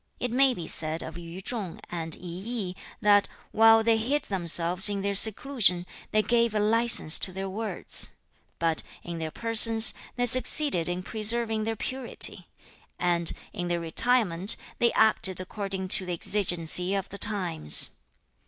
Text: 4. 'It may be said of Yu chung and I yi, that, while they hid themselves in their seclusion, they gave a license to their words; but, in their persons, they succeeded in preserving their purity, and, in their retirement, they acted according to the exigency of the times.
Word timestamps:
4. 0.17 0.25
'It 0.25 0.31
may 0.31 0.55
be 0.55 0.67
said 0.67 1.03
of 1.03 1.15
Yu 1.15 1.41
chung 1.43 1.79
and 1.91 2.15
I 2.15 2.19
yi, 2.25 2.75
that, 3.01 3.27
while 3.51 3.83
they 3.83 3.97
hid 3.97 4.23
themselves 4.23 4.89
in 4.89 5.03
their 5.03 5.13
seclusion, 5.13 5.85
they 6.09 6.23
gave 6.23 6.55
a 6.55 6.59
license 6.59 7.19
to 7.19 7.31
their 7.31 7.47
words; 7.47 8.15
but, 8.57 8.81
in 9.03 9.19
their 9.19 9.29
persons, 9.29 9.93
they 10.15 10.25
succeeded 10.25 10.89
in 10.89 11.03
preserving 11.03 11.65
their 11.65 11.75
purity, 11.75 12.47
and, 12.97 13.33
in 13.53 13.67
their 13.67 13.79
retirement, 13.79 14.55
they 14.79 14.91
acted 14.93 15.39
according 15.39 15.87
to 15.89 16.07
the 16.07 16.13
exigency 16.13 16.95
of 16.95 17.09
the 17.09 17.19
times. 17.19 17.91